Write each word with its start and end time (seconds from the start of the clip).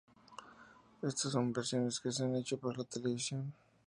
Estas 1.03 1.31
son 1.33 1.45
las 1.49 1.55
versiones 1.57 1.99
que 1.99 2.11
se 2.11 2.23
han 2.23 2.35
hecho 2.35 2.57
para 2.57 2.79
la 2.79 2.85
Televisión. 2.85 3.53